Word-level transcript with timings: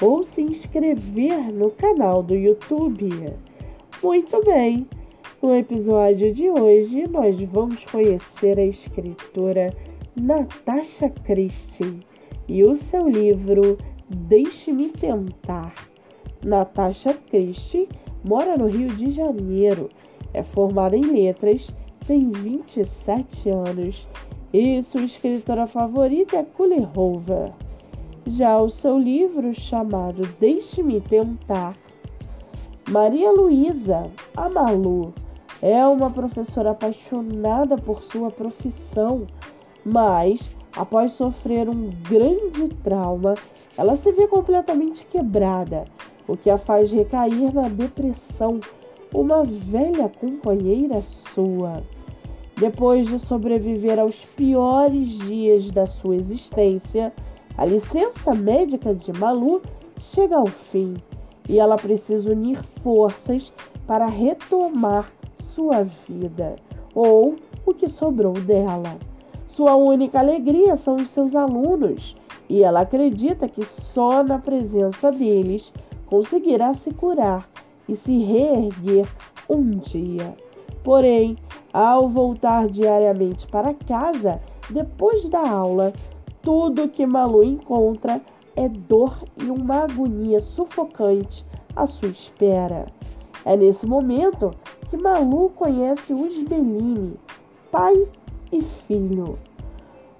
ou 0.00 0.24
se 0.24 0.42
inscrever 0.42 1.52
no 1.52 1.70
canal 1.70 2.22
do 2.22 2.34
YouTube. 2.34 3.32
Muito 4.02 4.44
bem, 4.44 4.86
no 5.42 5.54
episódio 5.54 6.32
de 6.32 6.48
hoje 6.50 7.04
nós 7.08 7.40
vamos 7.42 7.84
conhecer 7.84 8.58
a 8.58 8.64
escritora 8.64 9.72
Natasha 10.20 11.08
Christie 11.08 12.00
e 12.48 12.64
o 12.64 12.76
seu 12.76 13.08
livro 13.08 13.78
Deixe-me 14.08 14.88
Tentar. 14.88 15.74
Natasha 16.44 17.14
Christie 17.30 17.88
mora 18.26 18.56
no 18.56 18.66
Rio 18.66 18.88
de 18.88 19.10
Janeiro, 19.12 19.88
é 20.32 20.42
formada 20.42 20.96
em 20.96 21.02
letras, 21.02 21.66
tem 22.06 22.30
27 22.30 23.48
anos 23.48 24.06
e 24.52 24.82
sua 24.82 25.02
escritora 25.02 25.66
favorita 25.66 26.36
é 26.36 26.44
Hoover. 26.96 27.52
Já 28.26 28.58
o 28.58 28.70
seu 28.70 28.98
livro 28.98 29.52
chamado 29.54 30.22
Deixe-me 30.40 30.98
Tentar, 30.98 31.76
Maria 32.88 33.30
Luísa 33.30 34.10
Amalu 34.34 35.12
é 35.60 35.86
uma 35.86 36.08
professora 36.08 36.70
apaixonada 36.70 37.76
por 37.76 38.02
sua 38.02 38.30
profissão, 38.30 39.26
mas 39.84 40.40
após 40.74 41.12
sofrer 41.12 41.68
um 41.68 41.90
grande 42.08 42.68
trauma, 42.82 43.34
ela 43.76 43.94
se 43.96 44.10
vê 44.12 44.26
completamente 44.26 45.04
quebrada, 45.06 45.84
o 46.26 46.34
que 46.34 46.48
a 46.48 46.56
faz 46.56 46.90
recair 46.90 47.54
na 47.54 47.68
depressão, 47.68 48.58
uma 49.12 49.44
velha 49.44 50.08
companheira 50.08 51.02
sua. 51.34 51.82
Depois 52.56 53.06
de 53.06 53.18
sobreviver 53.18 53.98
aos 53.98 54.16
piores 54.16 55.18
dias 55.18 55.70
da 55.70 55.86
sua 55.86 56.16
existência, 56.16 57.12
a 57.56 57.64
licença 57.64 58.34
médica 58.34 58.94
de 58.94 59.12
Malu 59.12 59.62
chega 59.98 60.36
ao 60.36 60.46
fim 60.46 60.94
e 61.48 61.58
ela 61.58 61.76
precisa 61.76 62.30
unir 62.30 62.60
forças 62.82 63.52
para 63.86 64.06
retomar 64.06 65.10
sua 65.38 65.84
vida 66.08 66.56
ou 66.94 67.36
o 67.64 67.72
que 67.74 67.88
sobrou 67.88 68.32
dela. 68.32 68.98
Sua 69.46 69.76
única 69.76 70.18
alegria 70.18 70.76
são 70.76 70.96
os 70.96 71.10
seus 71.10 71.34
alunos 71.34 72.16
e 72.48 72.62
ela 72.62 72.80
acredita 72.80 73.48
que 73.48 73.64
só 73.64 74.22
na 74.22 74.38
presença 74.38 75.12
deles 75.12 75.72
conseguirá 76.06 76.74
se 76.74 76.92
curar 76.92 77.48
e 77.88 77.94
se 77.94 78.18
reerguer 78.18 79.06
um 79.48 79.70
dia. 79.70 80.34
Porém, 80.82 81.36
ao 81.72 82.08
voltar 82.08 82.66
diariamente 82.66 83.46
para 83.46 83.74
casa, 83.74 84.40
depois 84.70 85.28
da 85.28 85.48
aula, 85.48 85.92
tudo 86.44 86.88
que 86.88 87.06
Malu 87.06 87.42
encontra 87.42 88.20
é 88.54 88.68
dor 88.68 89.24
e 89.42 89.50
uma 89.50 89.84
agonia 89.84 90.40
sufocante 90.40 91.44
à 91.74 91.86
sua 91.86 92.10
espera. 92.10 92.86
É 93.44 93.56
nesse 93.56 93.86
momento 93.86 94.50
que 94.90 94.96
Malu 94.96 95.50
conhece 95.50 96.12
os 96.12 96.38
Bellini, 96.44 97.16
pai 97.72 98.06
e 98.52 98.62
filho. 98.86 99.38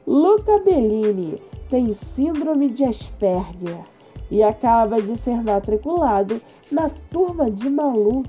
Luca 0.06 0.58
Bellini 0.58 1.36
tem 1.68 1.92
síndrome 1.92 2.70
de 2.70 2.84
Asperger 2.84 3.84
e 4.30 4.42
acaba 4.42 5.00
de 5.00 5.16
ser 5.18 5.42
matriculado 5.42 6.40
na 6.72 6.88
turma 7.10 7.50
de 7.50 7.68
Malu. 7.68 8.22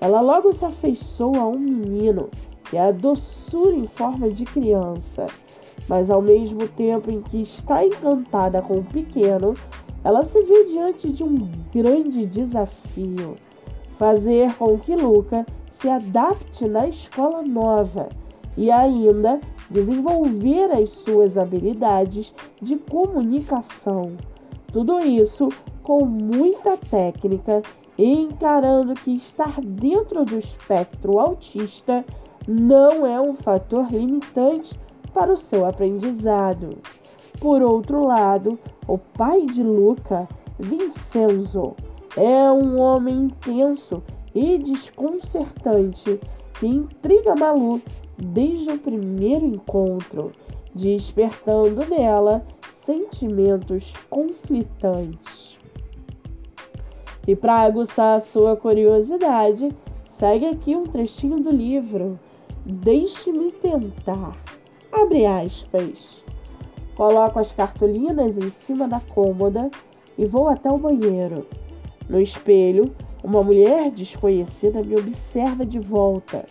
Ela 0.00 0.20
logo 0.20 0.52
se 0.54 0.64
afeiçoa 0.64 1.38
a 1.38 1.46
um 1.46 1.58
menino 1.58 2.30
que 2.64 2.76
é 2.76 2.88
a 2.88 2.92
doçura 2.92 3.76
em 3.76 3.86
forma 3.86 4.28
de 4.30 4.44
criança 4.44 5.26
mas 5.88 6.10
ao 6.10 6.20
mesmo 6.20 6.66
tempo 6.68 7.10
em 7.10 7.20
que 7.20 7.42
está 7.42 7.84
encantada 7.84 8.60
com 8.62 8.78
o 8.78 8.84
pequeno, 8.84 9.54
ela 10.02 10.22
se 10.24 10.40
vê 10.42 10.64
diante 10.64 11.12
de 11.12 11.22
um 11.22 11.36
grande 11.72 12.26
desafio: 12.26 13.36
fazer 13.98 14.54
com 14.54 14.78
que 14.78 14.94
Luca 14.94 15.46
se 15.70 15.88
adapte 15.88 16.66
na 16.66 16.88
escola 16.88 17.42
nova 17.42 18.08
e 18.56 18.70
ainda 18.70 19.40
desenvolver 19.70 20.72
as 20.72 20.90
suas 20.90 21.36
habilidades 21.36 22.32
de 22.62 22.76
comunicação. 22.76 24.12
Tudo 24.72 24.98
isso 25.00 25.48
com 25.82 26.04
muita 26.04 26.76
técnica 26.76 27.62
e 27.98 28.04
encarando 28.04 28.94
que 28.94 29.12
estar 29.12 29.60
dentro 29.60 30.24
do 30.24 30.38
espectro 30.38 31.18
autista 31.18 32.04
não 32.46 33.06
é 33.06 33.20
um 33.20 33.34
fator 33.34 33.90
limitante 33.90 34.74
para 35.16 35.32
o 35.32 35.38
seu 35.38 35.64
aprendizado. 35.64 36.76
Por 37.40 37.62
outro 37.62 38.06
lado, 38.06 38.58
o 38.86 38.98
pai 38.98 39.46
de 39.46 39.62
Luca, 39.62 40.28
Vincenzo, 40.58 41.74
é 42.14 42.52
um 42.52 42.78
homem 42.78 43.24
intenso 43.24 44.02
e 44.34 44.58
desconcertante 44.58 46.20
que 46.52 46.66
intriga 46.66 47.34
Malu 47.34 47.80
desde 48.18 48.72
o 48.72 48.78
primeiro 48.78 49.46
encontro, 49.46 50.32
despertando 50.74 51.86
nela 51.86 52.46
sentimentos 52.84 53.90
conflitantes. 54.10 55.56
E 57.26 57.34
para 57.34 57.62
aguçar 57.62 58.18
a 58.18 58.20
sua 58.20 58.54
curiosidade, 58.54 59.74
segue 60.18 60.44
aqui 60.44 60.76
um 60.76 60.84
trechinho 60.84 61.36
do 61.36 61.50
livro 61.50 62.18
Deixe-me 62.66 63.52
tentar. 63.52 64.36
Abre 64.98 65.26
aspas. 65.26 66.22
Coloco 66.96 67.38
as 67.38 67.52
cartolinas 67.52 68.38
em 68.38 68.50
cima 68.50 68.88
da 68.88 68.98
cômoda 68.98 69.70
e 70.16 70.24
vou 70.24 70.48
até 70.48 70.70
o 70.70 70.78
banheiro. 70.78 71.46
No 72.08 72.18
espelho, 72.18 72.90
uma 73.22 73.42
mulher 73.42 73.90
desconhecida 73.90 74.82
me 74.82 74.96
observa 74.96 75.66
de 75.66 75.78
volta. 75.78 76.46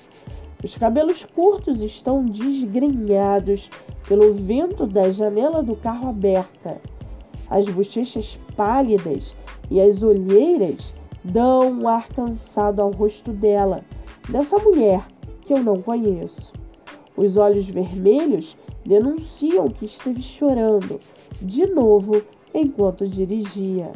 Os 0.64 0.76
cabelos 0.76 1.26
curtos 1.34 1.82
estão 1.82 2.24
desgrenhados 2.24 3.68
pelo 4.08 4.36
vento 4.36 4.86
da 4.86 5.12
janela 5.12 5.64
do 5.64 5.76
carro 5.76 6.10
aberta. 6.10 6.80
As 7.50 7.66
bochechas 7.66 8.38
pálidas 8.56 9.34
e 9.72 9.82
as 9.82 10.04
olheiras 10.04 10.94
dão 11.24 11.72
um 11.72 11.88
ar 11.88 12.08
cansado 12.10 12.80
ao 12.80 12.92
rosto 12.92 13.32
dela, 13.32 13.84
dessa 14.30 14.56
mulher 14.60 15.04
que 15.42 15.54
eu 15.54 15.64
não 15.64 15.82
conheço. 15.82 16.54
Os 17.18 17.38
olhos 17.38 17.66
vermelhos 17.66 18.58
denunciam 18.86 19.68
que 19.68 19.86
esteve 19.86 20.22
chorando 20.22 21.00
de 21.42 21.66
novo 21.66 22.22
enquanto 22.54 23.08
dirigia. 23.08 23.92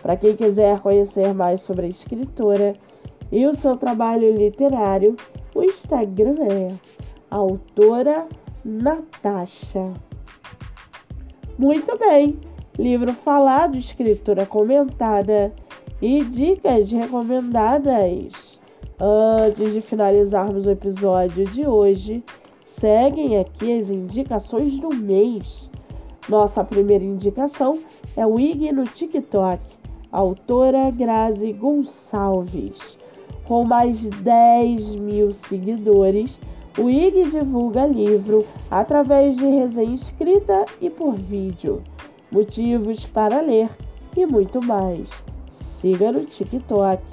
Para 0.02 0.18
quem 0.18 0.36
quiser 0.36 0.80
conhecer 0.80 1.34
mais 1.34 1.62
sobre 1.62 1.86
a 1.86 1.90
escritora 1.90 2.76
e 3.32 3.46
o 3.46 3.56
seu 3.56 3.78
trabalho 3.78 4.36
literário, 4.36 5.16
o 5.56 5.64
Instagram 5.64 6.36
é 6.50 6.74
autora 7.30 8.28
Natasha. 8.64 9.92
Muito 11.58 11.98
bem, 11.98 12.40
livro 12.78 13.12
falado, 13.14 13.76
escritura 13.76 14.46
comentada 14.46 15.52
e 16.02 16.24
dicas 16.24 16.92
recomendadas. 16.92 18.60
Antes 19.00 19.74
de 19.74 19.82
finalizarmos 19.82 20.68
o 20.68 20.72
episódio 20.72 21.46
de 21.46 21.66
hoje, 21.66 22.24
seguem 22.80 23.40
aqui 23.40 23.80
as 23.80 23.90
indicações 23.90 24.80
do 24.80 24.90
mês. 24.90 25.68
Nossa 26.30 26.64
primeira 26.64 27.04
indicação 27.04 27.80
é 28.16 28.26
o 28.28 28.40
IG 28.40 28.72
no 28.72 28.84
TikTok, 28.84 29.60
autora 30.12 30.92
Grazi 30.92 31.52
Gonçalves. 31.52 33.02
Com 33.48 33.66
mais 33.66 34.00
de 34.00 34.10
10 34.10 34.96
mil 34.98 35.34
seguidores, 35.34 36.40
o 36.78 36.90
IG 36.90 37.32
divulga 37.32 37.86
livro 37.86 38.46
através 38.70 39.36
de 39.36 39.46
resenha 39.46 39.96
escrita 39.96 40.66
e 40.80 40.90
por 40.90 41.16
vídeo, 41.16 41.82
motivos 42.32 43.06
para 43.06 43.42
ler 43.42 43.70
e 44.16 44.26
muito 44.26 44.64
mais. 44.64 45.10
Siga 45.52 46.12
no 46.12 46.24
TikTok. 46.24 47.04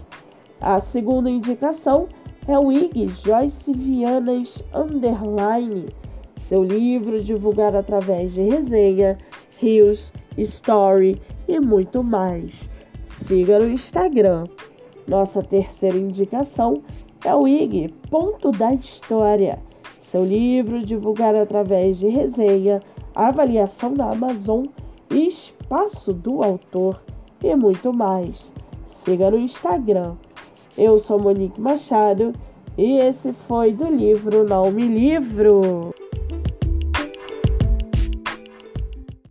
A 0.60 0.78
segunda 0.78 1.28
indicação 1.28 2.06
é 2.46 2.56
o 2.56 2.70
IG 2.70 3.08
Joyce 3.24 3.72
Vianas 3.72 4.62
Underline, 4.72 5.86
seu 6.40 6.62
livro 6.62 7.22
divulgado 7.22 7.78
através 7.78 8.32
de 8.32 8.42
resenha, 8.42 9.18
rios, 9.58 10.12
story 10.36 11.20
e 11.48 11.58
muito 11.58 12.04
mais. 12.04 12.70
Siga 13.06 13.58
no 13.58 13.70
Instagram. 13.70 14.44
Nossa 15.06 15.42
terceira 15.42 15.96
indicação 15.96 16.74
é 16.74 17.07
o 17.26 17.48
IG 17.48 17.88
Ponto 18.10 18.50
da 18.52 18.72
História, 18.74 19.58
seu 20.02 20.24
livro 20.24 20.84
divulgado 20.84 21.38
através 21.38 21.98
de 21.98 22.08
resenha, 22.08 22.80
avaliação 23.14 23.92
da 23.92 24.10
Amazon, 24.10 24.66
espaço 25.10 26.12
do 26.12 26.42
autor 26.42 27.02
e 27.42 27.54
muito 27.56 27.92
mais. 27.92 28.50
Siga 28.86 29.30
no 29.30 29.38
Instagram. 29.38 30.14
Eu 30.76 31.00
sou 31.00 31.18
Monique 31.18 31.60
Machado 31.60 32.32
e 32.76 32.98
esse 32.98 33.32
foi 33.48 33.72
do 33.72 33.86
livro 33.86 34.48
Não 34.48 34.70
Me 34.70 34.86
Livro. 34.86 35.92